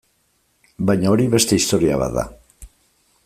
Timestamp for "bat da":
2.05-2.25